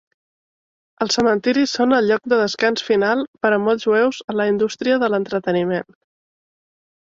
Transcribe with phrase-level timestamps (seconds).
[1.03, 4.97] Els cementiris són el lloc de descans final per a molts jueus en la indústria
[5.05, 5.89] de l'entreteniment.